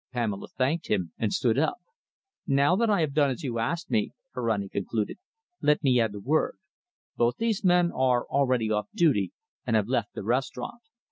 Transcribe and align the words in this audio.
Pamela 0.13 0.47
thanked 0.47 0.87
him 0.87 1.13
and 1.19 1.31
stood 1.31 1.59
up. 1.59 1.77
"Now 2.47 2.75
that 2.75 2.89
I 2.89 3.01
have 3.01 3.13
done 3.13 3.29
as 3.29 3.43
you 3.43 3.59
asked 3.59 3.91
me," 3.91 4.13
Ferrani 4.33 4.67
concluded, 4.67 5.19
"let 5.61 5.83
me 5.83 5.99
add 6.01 6.15
a 6.15 6.19
word. 6.19 6.57
Both 7.17 7.37
these 7.37 7.63
men 7.63 7.91
are 7.91 8.25
already 8.25 8.71
off 8.71 8.87
duty 8.95 9.31
and 9.63 9.75
have 9.75 9.87
left 9.87 10.15
the 10.15 10.23
restaurant. 10.23 10.81